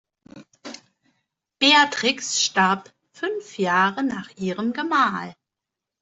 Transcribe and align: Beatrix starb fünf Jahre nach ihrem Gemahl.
Beatrix 1.59 2.41
starb 2.43 2.91
fünf 3.13 3.59
Jahre 3.59 4.01
nach 4.03 4.31
ihrem 4.35 4.73
Gemahl. 4.73 5.35